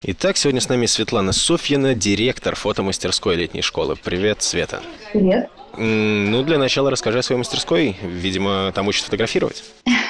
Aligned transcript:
Итак, 0.00 0.36
сегодня 0.36 0.60
с 0.60 0.68
нами 0.68 0.86
Светлана 0.86 1.32
Софьина, 1.32 1.92
директор 1.92 2.54
фотомастерской 2.54 3.34
летней 3.34 3.62
школы. 3.62 3.96
Привет, 3.96 4.42
Света. 4.42 4.80
Привет. 5.12 5.50
Ну, 5.76 6.44
для 6.44 6.56
начала 6.56 6.92
расскажи 6.92 7.18
о 7.18 7.22
своей 7.22 7.40
мастерской. 7.40 7.96
Видимо, 8.00 8.70
там 8.72 8.86
учат 8.86 9.04
фотографировать. 9.04 9.64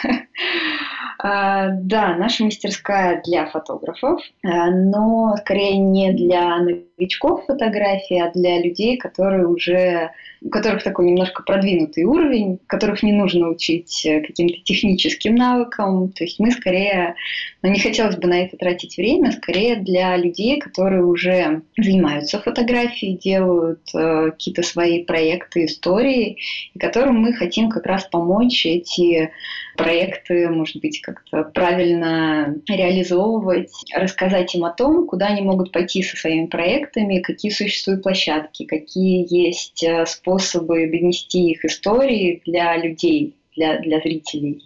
А, 1.21 1.71
да, 1.71 2.15
наша 2.15 2.45
мастерская 2.45 3.21
для 3.25 3.47
фотографов, 3.47 4.23
а, 4.45 4.71
но 4.71 5.35
скорее 5.39 5.77
не 5.77 6.13
для 6.13 6.59
новичков 6.59 7.45
фотографии, 7.45 8.21
а 8.21 8.31
для 8.31 8.63
людей, 8.63 8.97
которые 8.99 9.49
уже 9.49 10.13
у 10.41 10.51
которых 10.51 10.85
такой 10.85 11.07
немножко 11.07 11.43
продвинутый 11.43 12.05
уровень, 12.05 12.59
которых 12.67 13.03
не 13.03 13.13
нужно 13.13 13.49
учить 13.49 14.07
э, 14.07 14.21
каким-то 14.21 14.55
техническим 14.63 15.35
навыкам. 15.35 16.13
То 16.13 16.25
есть 16.25 16.39
мы 16.39 16.53
скорее, 16.53 17.17
ну, 17.63 17.71
не 17.71 17.81
хотелось 17.81 18.17
бы 18.17 18.29
на 18.29 18.45
это 18.45 18.57
тратить 18.57 18.97
время, 18.97 19.33
скорее 19.33 19.77
для 19.77 20.17
людей, 20.17 20.61
которые 20.61 21.05
уже 21.05 21.63
занимаются 21.77 22.39
фотографией, 22.39 23.19
делают 23.19 23.81
э, 23.95 24.31
какие-то 24.31 24.63
свои 24.63 25.05
проекты, 25.05 25.65
истории, 25.65 26.39
и 26.75 26.79
которым 26.79 27.17
мы 27.17 27.33
хотим 27.33 27.69
как 27.69 27.87
раз 27.87 28.05
помочь 28.05 28.65
эти 28.65 29.33
проекты, 29.77 30.49
может 30.49 30.81
быть, 30.81 31.01
как-то 31.01 31.43
правильно 31.43 32.55
реализовывать, 32.69 33.73
рассказать 33.93 34.55
им 34.55 34.65
о 34.65 34.73
том, 34.73 35.07
куда 35.09 35.27
они 35.27 35.41
могут 35.43 35.73
пойти 35.73 36.03
со 36.05 36.17
своими 36.17 36.47
проектами, 36.47 37.19
какие 37.21 37.51
существуют 37.51 38.05
площадки, 38.05 38.67
какие 38.67 39.27
есть 39.29 39.83
э, 39.83 40.07
способы 40.07 40.87
донести 40.87 41.51
их 41.51 41.65
истории 41.65 42.41
для 42.47 42.77
людей, 42.77 43.35
для, 43.57 43.81
для 43.81 43.99
зрителей. 43.99 44.63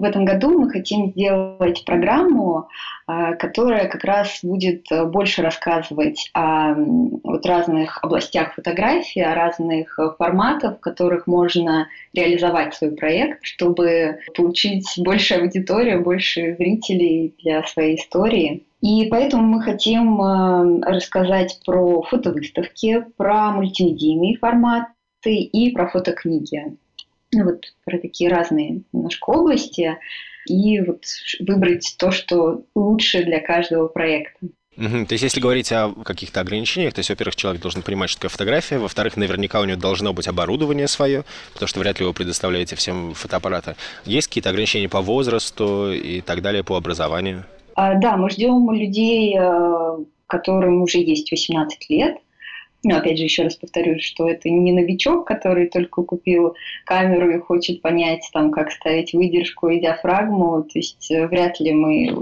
В 0.00 0.04
этом 0.04 0.24
году 0.24 0.58
мы 0.58 0.70
хотим 0.70 1.10
сделать 1.10 1.84
программу, 1.84 2.68
а, 3.06 3.34
которая 3.34 3.86
как 3.86 4.02
раз 4.04 4.38
будет 4.42 4.86
больше 5.08 5.42
рассказывать 5.42 6.30
о 6.32 6.74
вот 6.74 7.44
разных 7.44 8.02
областях 8.02 8.54
фотографии, 8.54 9.20
о 9.20 9.34
разных 9.34 9.98
форматах, 10.16 10.78
в 10.78 10.80
которых 10.80 11.26
можно 11.26 11.86
реализовать 12.14 12.74
свой 12.74 12.92
проект, 12.92 13.40
чтобы 13.42 14.20
получить 14.34 14.86
больше 14.96 15.34
аудиторию, 15.34 16.02
больше 16.02 16.56
зрителей 16.56 17.34
для 17.42 17.62
своей 17.64 17.96
истории. 17.96 18.64
И 18.80 19.06
поэтому 19.10 19.42
мы 19.42 19.62
хотим 19.62 20.18
э, 20.22 20.80
рассказать 20.86 21.60
про 21.66 22.00
фотовыставки, 22.00 23.04
про 23.18 23.50
мультимедийные 23.50 24.38
форматы 24.38 24.86
и 25.26 25.70
про 25.72 25.88
фотокниги. 25.88 26.74
Ну, 27.32 27.44
вот 27.44 27.64
про 27.84 27.98
такие 27.98 28.30
разные 28.30 28.82
немножко 28.92 29.30
области. 29.30 29.96
И 30.46 30.80
вот 30.80 31.04
выбрать 31.40 31.94
то, 31.98 32.10
что 32.10 32.64
лучше 32.74 33.24
для 33.24 33.40
каждого 33.40 33.88
проекта. 33.88 34.46
Угу. 34.76 35.06
То 35.06 35.12
есть, 35.12 35.22
если 35.22 35.40
говорить 35.40 35.70
о 35.72 35.92
каких-то 36.04 36.40
ограничениях, 36.40 36.94
то 36.94 37.00
есть, 37.00 37.10
во-первых, 37.10 37.36
человек 37.36 37.60
должен 37.60 37.82
понимать, 37.82 38.08
что 38.08 38.20
такое 38.20 38.30
фотография, 38.30 38.78
во-вторых, 38.78 39.16
наверняка 39.16 39.60
у 39.60 39.64
него 39.64 39.78
должно 39.78 40.12
быть 40.14 40.26
оборудование 40.26 40.88
свое, 40.88 41.24
потому 41.52 41.68
что 41.68 41.80
вряд 41.80 42.00
ли 42.00 42.06
вы 42.06 42.14
предоставляете 42.14 42.76
всем 42.76 43.12
фотоаппараты. 43.12 43.76
Есть 44.06 44.28
какие-то 44.28 44.50
ограничения 44.50 44.88
по 44.88 45.02
возрасту 45.02 45.92
и 45.92 46.22
так 46.22 46.40
далее, 46.40 46.64
по 46.64 46.76
образованию? 46.76 47.44
А, 47.74 47.94
да, 47.94 48.16
мы 48.16 48.30
ждем 48.30 48.70
людей, 48.70 49.36
э, 49.38 49.98
которым 50.26 50.82
уже 50.82 50.98
есть 50.98 51.30
18 51.30 51.90
лет. 51.90 52.16
Но 52.82 52.96
опять 52.96 53.18
же, 53.18 53.24
еще 53.24 53.42
раз 53.42 53.56
повторюсь, 53.56 54.02
что 54.02 54.28
это 54.28 54.48
не 54.48 54.72
новичок, 54.72 55.26
который 55.26 55.68
только 55.68 56.02
купил 56.02 56.54
камеру 56.84 57.30
и 57.30 57.38
хочет 57.38 57.82
понять, 57.82 58.28
там, 58.32 58.50
как 58.50 58.72
ставить 58.72 59.12
выдержку 59.12 59.68
и 59.68 59.80
диафрагму. 59.80 60.62
То 60.62 60.78
есть 60.78 61.10
э, 61.10 61.26
вряд 61.26 61.60
ли 61.60 61.72
мы... 61.72 62.12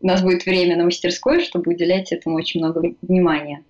у 0.00 0.06
нас 0.06 0.22
будет 0.22 0.46
время 0.46 0.76
на 0.76 0.84
мастерской, 0.84 1.40
чтобы 1.40 1.72
уделять 1.72 2.12
этому 2.12 2.36
очень 2.36 2.60
много 2.60 2.94
внимания. 3.02 3.64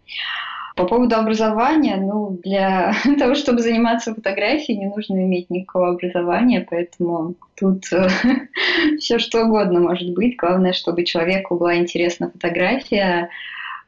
По 0.76 0.86
поводу 0.86 1.14
образования, 1.14 1.96
ну, 1.96 2.38
для 2.42 2.94
того, 3.18 3.34
чтобы 3.36 3.60
заниматься 3.60 4.14
фотографией, 4.14 4.78
не 4.78 4.86
нужно 4.86 5.24
иметь 5.24 5.48
никакого 5.48 5.90
образования, 5.90 6.66
поэтому 6.68 7.36
тут 7.56 7.84
э, 7.92 8.08
все 8.98 9.18
что 9.18 9.44
угодно 9.44 9.80
может 9.80 10.12
быть. 10.12 10.36
Главное, 10.36 10.74
чтобы 10.74 11.04
человеку 11.04 11.56
была 11.56 11.76
интересна 11.76 12.30
фотография. 12.30 13.30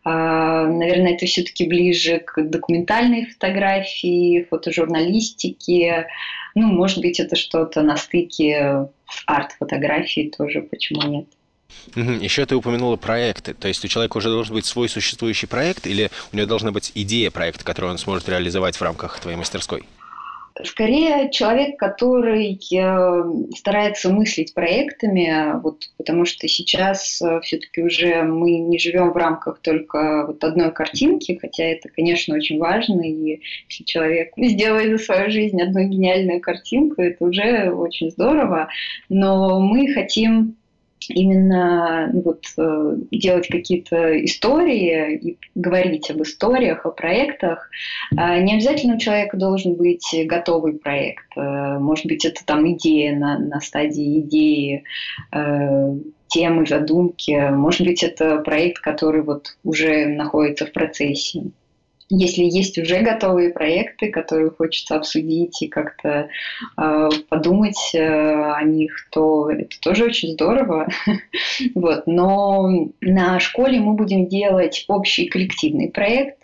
А, 0.08 0.68
наверное, 0.68 1.14
это 1.14 1.26
все-таки 1.26 1.66
ближе 1.66 2.20
к 2.20 2.40
документальной 2.40 3.26
фотографии, 3.26 4.46
фотожурналистике. 4.48 6.06
Ну, 6.54 6.68
может 6.68 7.00
быть, 7.00 7.18
это 7.18 7.34
что-то 7.34 7.82
на 7.82 7.96
стыке 7.96 8.86
с 9.10 9.24
арт-фотографией 9.26 10.30
тоже, 10.30 10.62
почему 10.62 11.02
нет. 11.02 11.26
Еще 12.22 12.46
ты 12.46 12.54
упомянула 12.54 12.94
проекты. 12.94 13.52
То 13.52 13.66
есть 13.66 13.84
у 13.84 13.88
человека 13.88 14.18
уже 14.18 14.28
должен 14.28 14.54
быть 14.54 14.64
свой 14.64 14.88
существующий 14.88 15.48
проект 15.48 15.88
или 15.88 16.12
у 16.32 16.36
него 16.36 16.46
должна 16.46 16.70
быть 16.70 16.92
идея 16.94 17.32
проекта, 17.32 17.64
которую 17.64 17.90
он 17.90 17.98
сможет 17.98 18.28
реализовать 18.28 18.76
в 18.76 18.82
рамках 18.82 19.18
твоей 19.18 19.36
мастерской? 19.36 19.82
Скорее 20.64 21.30
человек, 21.30 21.78
который 21.78 22.54
э, 22.54 23.54
старается 23.54 24.10
мыслить 24.10 24.54
проектами, 24.54 25.60
вот, 25.60 25.90
потому 25.98 26.24
что 26.24 26.48
сейчас 26.48 27.20
э, 27.20 27.40
все-таки 27.40 27.82
уже 27.82 28.22
мы 28.22 28.58
не 28.58 28.78
живем 28.78 29.12
в 29.12 29.16
рамках 29.16 29.60
только 29.60 30.24
вот 30.26 30.42
одной 30.42 30.72
картинки, 30.72 31.38
хотя 31.40 31.64
это, 31.64 31.90
конечно, 31.90 32.34
очень 32.34 32.58
важно, 32.58 33.02
и 33.02 33.40
если 33.68 33.84
человек 33.84 34.32
сделает 34.36 34.98
за 34.98 35.04
свою 35.04 35.30
жизнь 35.30 35.60
одну 35.60 35.82
гениальную 35.88 36.40
картинку, 36.40 37.02
это 37.02 37.24
уже 37.24 37.70
очень 37.70 38.10
здорово, 38.10 38.68
но 39.10 39.60
мы 39.60 39.92
хотим 39.92 40.56
именно 41.08 42.10
ну, 42.12 42.22
вот, 42.22 42.44
э, 42.58 42.96
делать 43.10 43.48
какие-то 43.48 44.24
истории 44.24 45.16
и 45.16 45.38
говорить 45.54 46.10
об 46.10 46.22
историях, 46.22 46.84
о 46.86 46.90
проектах. 46.90 47.70
А 48.16 48.38
не 48.38 48.54
обязательно 48.54 48.94
у 48.94 48.98
человека 48.98 49.36
должен 49.36 49.74
быть 49.74 50.14
готовый 50.26 50.74
проект. 50.74 51.26
Э, 51.36 51.78
может 51.78 52.06
быть, 52.06 52.24
это 52.24 52.44
там 52.44 52.70
идея 52.72 53.16
на, 53.16 53.38
на 53.38 53.60
стадии 53.60 54.20
идеи, 54.20 54.84
э, 55.32 55.94
темы, 56.28 56.66
задумки. 56.66 57.50
Может 57.50 57.86
быть, 57.86 58.02
это 58.02 58.38
проект, 58.38 58.80
который 58.80 59.22
вот 59.22 59.56
уже 59.64 60.06
находится 60.06 60.66
в 60.66 60.72
процессе. 60.72 61.44
Если 62.08 62.44
есть 62.44 62.78
уже 62.78 63.00
готовые 63.00 63.50
проекты, 63.50 64.10
которые 64.10 64.50
хочется 64.50 64.94
обсудить 64.94 65.60
и 65.60 65.66
как-то 65.66 66.28
э, 66.78 67.08
подумать 67.28 67.94
э, 67.94 68.52
о 68.52 68.62
них, 68.62 69.08
то 69.10 69.50
это 69.50 69.80
тоже 69.80 70.04
очень 70.04 70.32
здорово. 70.32 70.88
вот. 71.74 72.06
Но 72.06 72.90
на 73.00 73.40
школе 73.40 73.80
мы 73.80 73.94
будем 73.94 74.28
делать 74.28 74.84
общий 74.86 75.26
коллективный 75.26 75.90
проект. 75.90 76.38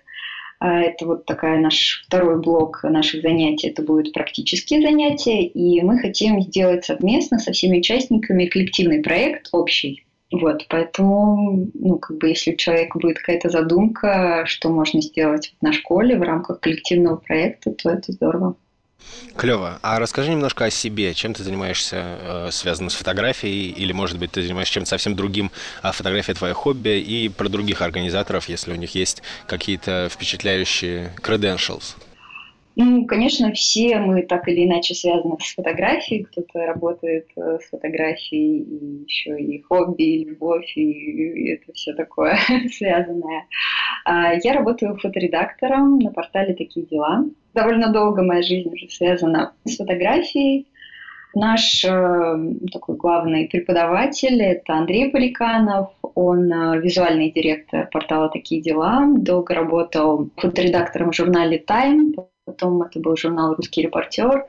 А, 0.58 0.80
это 0.80 1.06
вот 1.06 1.26
такая 1.26 1.60
наш 1.60 2.04
второй 2.06 2.40
блок 2.40 2.82
наших 2.82 3.22
занятий. 3.22 3.68
Это 3.68 3.82
будут 3.82 4.12
практические 4.12 4.82
занятия, 4.82 5.44
и 5.44 5.80
мы 5.82 5.98
хотим 5.98 6.40
сделать 6.42 6.84
совместно 6.84 7.38
со 7.38 7.52
всеми 7.52 7.78
участниками 7.78 8.46
коллективный 8.46 9.00
проект 9.00 9.48
общий 9.52 10.04
вот, 10.32 10.66
поэтому, 10.68 11.70
ну, 11.74 11.98
как 11.98 12.16
бы, 12.16 12.28
если 12.28 12.54
у 12.54 12.56
человека 12.56 12.98
будет 12.98 13.18
какая-то 13.18 13.50
задумка, 13.50 14.44
что 14.46 14.70
можно 14.70 15.02
сделать 15.02 15.54
на 15.60 15.72
школе 15.72 16.18
в 16.18 16.22
рамках 16.22 16.60
коллективного 16.60 17.16
проекта, 17.16 17.70
то 17.72 17.90
это 17.90 18.12
здорово. 18.12 18.56
Клево. 19.36 19.78
А 19.82 19.98
расскажи 19.98 20.30
немножко 20.30 20.64
о 20.64 20.70
себе. 20.70 21.12
Чем 21.12 21.34
ты 21.34 21.42
занимаешься, 21.42 21.96
э, 21.96 22.48
связанным 22.50 22.88
с 22.88 22.94
фотографией, 22.94 23.70
или, 23.70 23.92
может 23.92 24.18
быть, 24.18 24.32
ты 24.32 24.42
занимаешься 24.42 24.74
чем-то 24.74 24.88
совсем 24.88 25.14
другим, 25.14 25.50
а 25.82 25.92
фотография 25.92 26.34
твое 26.34 26.54
хобби, 26.54 26.98
и 26.98 27.28
про 27.28 27.48
других 27.48 27.82
организаторов, 27.82 28.48
если 28.48 28.72
у 28.72 28.76
них 28.76 28.94
есть 28.94 29.22
какие-то 29.46 30.08
впечатляющие 30.10 31.12
credentials. 31.20 31.96
Ну, 32.74 33.04
конечно, 33.06 33.52
все 33.52 33.98
мы 33.98 34.22
так 34.22 34.48
или 34.48 34.64
иначе 34.64 34.94
связаны 34.94 35.36
с 35.38 35.54
фотографией. 35.54 36.24
Кто-то 36.24 36.66
работает 36.66 37.26
э, 37.36 37.58
с 37.60 37.68
фотографией, 37.68 38.62
и 38.62 39.04
еще 39.04 39.38
и 39.38 39.60
хобби, 39.60 40.02
и 40.02 40.24
любовь, 40.24 40.72
и 40.76 41.50
это 41.50 41.72
все 41.74 41.92
такое 41.92 42.38
связанное. 42.72 43.46
А, 44.04 44.34
я 44.34 44.54
работаю 44.54 44.96
фоторедактором 44.96 45.98
на 45.98 46.10
портале 46.10 46.54
«Такие 46.54 46.86
дела». 46.86 47.24
Довольно 47.52 47.92
долго 47.92 48.22
моя 48.22 48.42
жизнь 48.42 48.70
уже 48.72 48.88
связана 48.88 49.52
с 49.64 49.76
фотографией. 49.76 50.66
Наш 51.34 51.84
э, 51.84 52.54
такой 52.72 52.96
главный 52.96 53.48
преподаватель– 53.48 54.40
это 54.42 54.74
Андрей 54.74 55.10
Поликанов. 55.10 55.90
Он 56.14 56.50
э, 56.50 56.80
визуальный 56.80 57.30
директор 57.30 57.86
портала 57.90 58.30
«Такие 58.30 58.62
дела». 58.62 59.06
Долго 59.16 59.54
работал 59.54 60.30
фоторедактором 60.36 61.10
в 61.10 61.16
журнале 61.16 61.58
«Тайм», 61.58 62.14
потом 62.52 62.82
это 62.82 63.00
был 63.00 63.16
журнал 63.16 63.54
«Русский 63.54 63.82
репортер». 63.82 64.46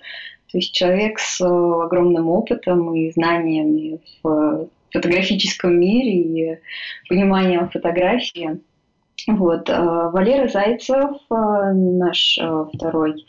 То 0.52 0.60
есть 0.60 0.74
человек 0.74 1.18
с 1.18 1.42
э, 1.42 1.46
огромным 1.46 2.30
опытом 2.30 2.94
и 2.94 3.12
знаниями 3.12 4.00
в 4.22 4.68
фотографическом 4.92 5.80
мире 5.80 6.12
и 6.12 6.60
пониманием 7.10 7.70
фотографии. 7.70 8.60
Вот. 9.26 9.68
Э, 9.70 10.10
Валера 10.12 10.48
Зайцев, 10.48 11.18
э, 11.32 11.74
наш 11.74 12.38
второй 12.74 13.26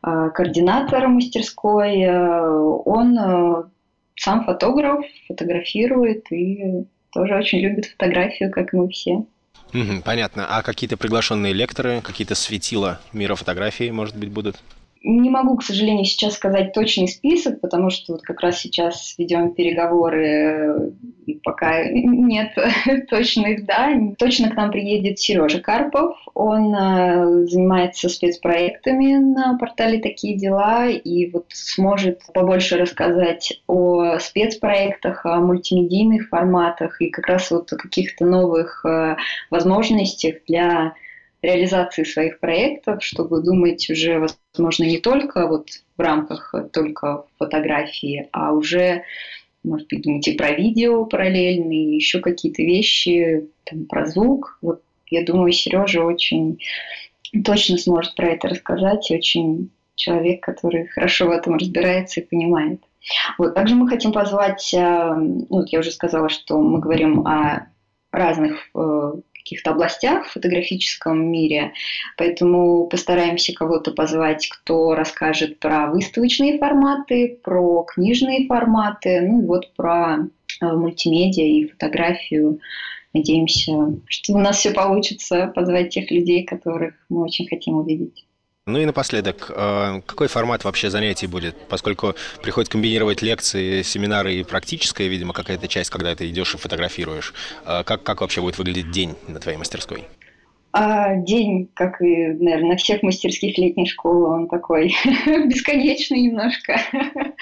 координатор 0.00 1.06
мастерской, 1.06 2.08
он 2.10 3.70
сам 4.16 4.44
фотограф, 4.44 5.04
фотографирует 5.28 6.32
и 6.32 6.86
тоже 7.12 7.36
очень 7.36 7.60
любит 7.60 7.84
фотографию, 7.84 8.50
как 8.50 8.72
мы 8.72 8.88
все. 8.88 9.24
Понятно. 10.04 10.46
А 10.48 10.62
какие-то 10.62 10.96
приглашенные 10.96 11.52
лекторы, 11.52 12.00
какие-то 12.02 12.34
светила 12.34 13.00
мира 13.12 13.34
фотографии, 13.34 13.90
может 13.90 14.16
быть, 14.16 14.30
будут? 14.30 14.56
Не 15.04 15.30
могу, 15.30 15.56
к 15.56 15.64
сожалению, 15.64 16.04
сейчас 16.04 16.34
сказать 16.34 16.72
точный 16.72 17.08
список, 17.08 17.60
потому 17.60 17.90
что 17.90 18.12
вот 18.12 18.22
как 18.22 18.40
раз 18.40 18.60
сейчас 18.60 19.14
ведем 19.18 19.52
переговоры, 19.52 20.92
пока 21.42 21.84
нет 21.84 22.56
точных, 23.10 23.64
да. 23.66 23.92
Точно 24.18 24.50
к 24.50 24.56
нам 24.56 24.70
приедет 24.70 25.18
Сережа 25.18 25.60
Карпов. 25.60 26.16
Он 26.34 26.74
э, 26.74 27.46
занимается 27.46 28.08
спецпроектами 28.08 29.16
на 29.16 29.56
портале 29.58 30.00
«Такие 30.00 30.36
дела» 30.36 30.88
и 30.88 31.30
вот 31.30 31.46
сможет 31.48 32.20
побольше 32.32 32.76
рассказать 32.76 33.60
о 33.66 34.18
спецпроектах, 34.18 35.24
о 35.24 35.40
мультимедийных 35.40 36.28
форматах 36.28 37.00
и 37.00 37.10
как 37.10 37.26
раз 37.26 37.50
вот 37.50 37.72
о 37.72 37.76
каких-то 37.76 38.24
новых 38.24 38.84
э, 38.84 39.16
возможностях 39.50 40.36
для 40.48 40.94
реализации 41.42 42.04
своих 42.04 42.38
проектов, 42.38 43.02
чтобы 43.02 43.42
думать 43.42 43.88
уже, 43.90 44.18
возможно, 44.18 44.84
не 44.84 44.98
только 44.98 45.46
вот 45.48 45.68
в 45.96 46.00
рамках 46.00 46.54
только 46.72 47.24
фотографии, 47.38 48.28
а 48.32 48.52
уже, 48.52 49.02
может 49.64 49.88
быть, 49.88 50.02
думать 50.02 50.26
и 50.28 50.36
про 50.36 50.52
видео 50.52 51.04
параллельно, 51.04 51.72
и 51.72 51.94
еще 51.94 52.20
какие-то 52.20 52.62
вещи, 52.62 53.48
там, 53.64 53.86
про 53.86 54.06
звук. 54.06 54.58
Вот 54.62 54.82
я 55.08 55.24
думаю, 55.24 55.52
Сережа 55.52 56.02
очень 56.04 56.58
точно 57.44 57.78
сможет 57.78 58.14
про 58.14 58.28
это 58.28 58.48
рассказать, 58.48 59.10
и 59.10 59.16
очень 59.16 59.70
человек, 59.94 60.42
который 60.42 60.86
хорошо 60.86 61.26
в 61.26 61.30
этом 61.30 61.54
разбирается 61.54 62.20
и 62.20 62.24
понимает. 62.24 62.80
Вот. 63.38 63.54
Также 63.54 63.74
мы 63.74 63.88
хотим 63.88 64.12
позвать, 64.12 64.72
э, 64.74 65.14
ну, 65.14 65.64
я 65.66 65.80
уже 65.80 65.90
сказала, 65.90 66.28
что 66.28 66.58
мы 66.60 66.78
говорим 66.78 67.26
о 67.26 67.66
разных 68.12 68.68
э, 68.74 69.12
каких-то 69.32 69.72
областях 69.72 70.26
в 70.26 70.32
фотографическом 70.32 71.30
мире, 71.30 71.72
поэтому 72.16 72.86
постараемся 72.86 73.52
кого-то 73.52 73.90
позвать, 73.90 74.48
кто 74.48 74.94
расскажет 74.94 75.58
про 75.58 75.88
выставочные 75.88 76.58
форматы, 76.58 77.40
про 77.42 77.82
книжные 77.82 78.46
форматы, 78.46 79.20
ну 79.22 79.42
и 79.42 79.46
вот 79.46 79.72
про 79.74 80.18
э, 80.60 80.66
мультимедиа 80.66 81.44
и 81.44 81.68
фотографию. 81.68 82.60
Надеемся, 83.12 83.72
что 84.06 84.32
у 84.32 84.38
нас 84.38 84.58
все 84.58 84.70
получится, 84.70 85.52
позвать 85.54 85.90
тех 85.90 86.10
людей, 86.10 86.44
которых 86.44 86.94
мы 87.10 87.24
очень 87.24 87.46
хотим 87.46 87.74
увидеть. 87.74 88.24
Ну 88.64 88.78
и 88.78 88.86
напоследок, 88.86 89.50
э, 89.52 90.02
какой 90.06 90.28
формат 90.28 90.62
вообще 90.62 90.88
занятий 90.88 91.26
будет? 91.26 91.56
Поскольку 91.68 92.14
приходится 92.42 92.70
комбинировать 92.70 93.20
лекции, 93.20 93.82
семинары 93.82 94.34
и 94.34 94.44
практическая, 94.44 95.08
видимо, 95.08 95.32
какая-то 95.32 95.66
часть, 95.66 95.90
когда 95.90 96.14
ты 96.14 96.28
идешь 96.28 96.54
и 96.54 96.58
фотографируешь. 96.58 97.34
Э, 97.66 97.82
как, 97.82 98.04
как 98.04 98.20
вообще 98.20 98.40
будет 98.40 98.58
выглядеть 98.58 98.92
день 98.92 99.16
на 99.26 99.40
твоей 99.40 99.58
мастерской? 99.58 100.04
А 100.70 101.16
день, 101.16 101.70
как 101.74 102.00
и, 102.00 102.28
наверное, 102.28 102.70
на 102.70 102.76
всех 102.76 103.02
мастерских 103.02 103.58
летней 103.58 103.86
школы, 103.86 104.28
он 104.28 104.46
такой 104.46 104.94
бесконечный 105.26 106.20
немножко. 106.20 106.80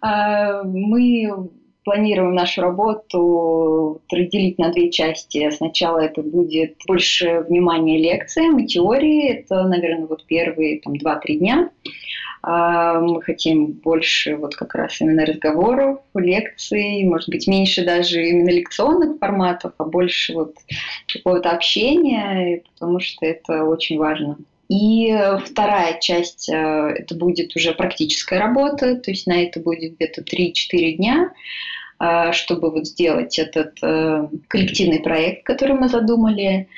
А, 0.00 0.62
мы 0.64 1.50
планируем 1.84 2.34
нашу 2.34 2.62
работу 2.62 4.00
разделить 4.10 4.58
на 4.58 4.70
две 4.70 4.90
части. 4.90 5.50
Сначала 5.50 6.00
это 6.00 6.22
будет 6.22 6.76
больше 6.86 7.44
внимания 7.48 7.98
лекциям 7.98 8.58
и 8.58 8.66
теории. 8.66 9.28
Это, 9.28 9.64
наверное, 9.64 10.06
вот 10.06 10.24
первые 10.26 10.80
там, 10.80 10.94
2-3 10.94 11.20
дня. 11.34 11.70
А, 12.42 13.00
мы 13.00 13.20
хотим 13.22 13.66
больше 13.72 14.36
вот 14.36 14.54
как 14.54 14.74
раз 14.74 15.00
именно 15.00 15.26
разговоров, 15.26 16.00
лекций, 16.14 17.02
может 17.04 17.28
быть, 17.28 17.48
меньше 17.48 17.84
даже 17.84 18.22
именно 18.22 18.50
лекционных 18.50 19.18
форматов, 19.18 19.72
а 19.78 19.84
больше 19.84 20.34
вот 20.34 20.54
какого-то 21.12 21.50
общения, 21.50 22.62
потому 22.74 23.00
что 23.00 23.26
это 23.26 23.64
очень 23.64 23.98
важно. 23.98 24.38
И 24.68 25.16
вторая 25.46 25.98
часть, 25.98 26.48
э, 26.48 26.54
это 26.54 27.14
будет 27.14 27.56
уже 27.56 27.72
практическая 27.72 28.38
работа, 28.38 28.96
то 28.96 29.10
есть 29.10 29.26
на 29.26 29.42
это 29.42 29.60
будет 29.60 29.94
где-то 29.96 30.22
3-4 30.22 30.92
дня. 30.92 31.30
А, 32.00 32.32
чтобы 32.32 32.70
вот 32.70 32.86
сделать 32.86 33.38
этот 33.40 33.78
э, 33.82 34.28
коллективный 34.46 35.00
проект, 35.00 35.44
который 35.44 35.74
мы 35.74 35.88
задумали. 35.88 36.68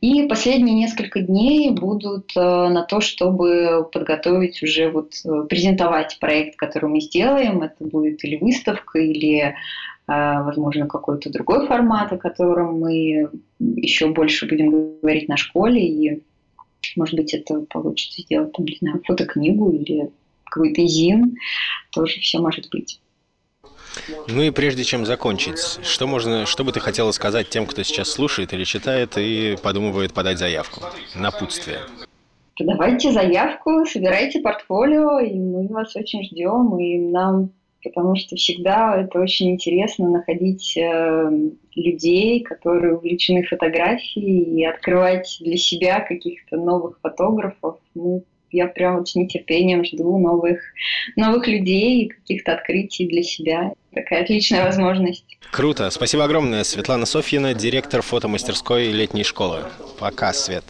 И 0.00 0.26
последние 0.26 0.74
несколько 0.74 1.20
дней 1.20 1.70
будут 1.70 2.32
э, 2.34 2.40
на 2.40 2.82
то, 2.84 3.02
чтобы 3.02 3.86
подготовить 3.92 4.62
уже 4.62 4.90
вот 4.90 5.12
э, 5.22 5.46
презентовать 5.50 6.16
проект, 6.18 6.56
который 6.56 6.88
мы 6.88 7.00
сделаем. 7.00 7.60
Это 7.60 7.84
будет 7.84 8.24
или 8.24 8.36
выставка, 8.36 8.98
или 8.98 9.54
возможно, 10.06 10.88
какой-то 10.88 11.30
другой 11.30 11.68
формат, 11.68 12.12
о 12.12 12.16
котором 12.16 12.80
мы 12.80 13.30
еще 13.60 14.08
больше 14.08 14.48
будем 14.48 14.98
говорить 15.00 15.28
на 15.28 15.36
школе. 15.36 15.86
И, 15.86 16.22
может 16.96 17.14
быть, 17.14 17.34
это 17.34 17.60
получится 17.68 18.22
сделать, 18.22 18.52
там, 18.52 18.64
не 18.66 18.76
знаю, 18.80 19.02
фотокнигу 19.06 19.72
или 19.72 20.10
какой-то 20.44 20.86
зин. 20.86 21.36
Тоже 21.92 22.20
все 22.20 22.38
может 22.38 22.68
быть. 22.70 23.00
Ну 24.28 24.42
и 24.42 24.50
прежде 24.50 24.84
чем 24.84 25.04
закончить, 25.04 25.84
что 25.84 26.06
можно, 26.06 26.46
что 26.46 26.64
бы 26.64 26.72
ты 26.72 26.80
хотела 26.80 27.10
сказать 27.10 27.48
тем, 27.48 27.66
кто 27.66 27.82
сейчас 27.82 28.10
слушает 28.10 28.52
или 28.52 28.64
читает 28.64 29.18
и 29.18 29.56
подумывает 29.62 30.12
подать 30.12 30.38
заявку? 30.38 30.82
Напутствие. 31.14 31.80
Давайте 32.58 33.10
заявку, 33.10 33.86
собирайте 33.86 34.40
портфолио, 34.40 35.20
и 35.20 35.34
мы 35.34 35.66
вас 35.68 35.96
очень 35.96 36.24
ждем, 36.24 36.78
и 36.78 36.98
нам, 36.98 37.50
потому 37.82 38.16
что 38.16 38.36
всегда 38.36 39.00
это 39.00 39.20
очень 39.20 39.50
интересно 39.50 40.10
находить 40.10 40.76
э, 40.76 41.30
людей, 41.74 42.40
которые 42.40 42.96
увлечены 42.96 43.42
фотографией, 43.44 44.60
и 44.60 44.64
открывать 44.64 45.38
для 45.40 45.56
себя 45.56 46.00
каких-то 46.00 46.56
новых 46.56 46.98
фотографов. 47.02 47.78
Мы 47.94 48.22
я 48.52 48.66
прям 48.66 49.06
с 49.06 49.14
нетерпением 49.14 49.84
жду 49.84 50.18
новых, 50.18 50.60
новых 51.16 51.46
людей 51.46 52.04
и 52.04 52.08
каких-то 52.08 52.54
открытий 52.54 53.06
для 53.06 53.22
себя. 53.22 53.72
Такая 53.94 54.22
отличная 54.22 54.64
возможность. 54.64 55.38
Круто. 55.52 55.90
Спасибо 55.90 56.24
огромное. 56.24 56.64
Светлана 56.64 57.06
Софьина, 57.06 57.54
директор 57.54 58.02
фотомастерской 58.02 58.88
летней 58.88 59.24
школы. 59.24 59.60
Пока, 59.98 60.32
Свет. 60.32 60.64